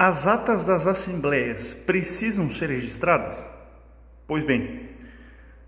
[0.00, 3.44] As atas das assembleias precisam ser registradas?
[4.28, 4.82] Pois bem,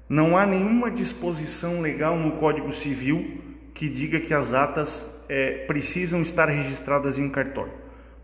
[0.08, 3.40] não há nenhuma disposição legal no Código Civil
[3.74, 7.72] que diga que as atas é, precisam estar registradas em cartório.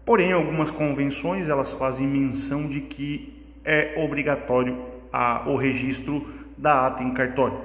[0.05, 4.81] Porém, algumas convenções elas fazem menção de que é obrigatório
[5.13, 6.25] a, o registro
[6.57, 7.59] da ata em cartório.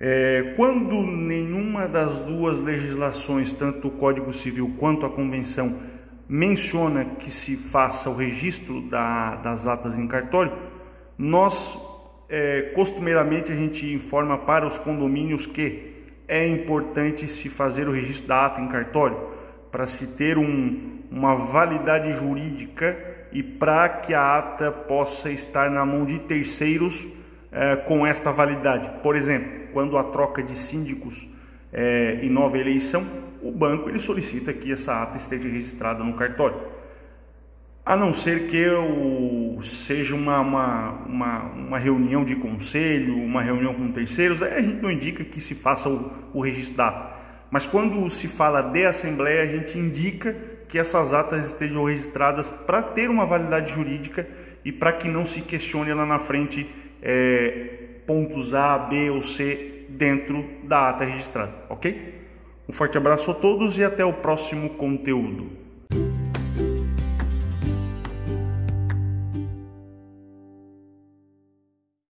[0.00, 5.97] É, quando nenhuma das duas legislações, tanto o Código Civil quanto a Convenção,
[6.28, 10.52] menciona que se faça o registro da, das atas em cartório,
[11.16, 11.78] nós
[12.28, 15.96] é, costumeiramente a gente informa para os condomínios que
[16.28, 19.18] é importante se fazer o registro da ata em cartório
[19.72, 22.96] para se ter um, uma validade jurídica
[23.32, 27.08] e para que a ata possa estar na mão de terceiros
[27.50, 28.90] é, com esta validade.
[29.02, 31.26] Por exemplo, quando a troca de síndicos
[31.72, 33.06] é, em nova eleição,
[33.42, 36.58] o banco ele solicita que essa ata esteja registrada no cartório.
[37.84, 43.72] A não ser que o, seja uma, uma, uma, uma, reunião de conselho, uma reunião
[43.72, 47.18] com terceiros, a gente não indica que se faça o, o registro da ata.
[47.50, 50.36] Mas quando se fala de assembleia, a gente indica
[50.68, 54.28] que essas atas estejam registradas para ter uma validade jurídica
[54.62, 56.68] e para que não se questione lá na frente
[57.00, 62.14] é, pontos A, B ou C dentro da ata registrada, ok?
[62.68, 65.67] Um forte abraço a todos e até o próximo conteúdo.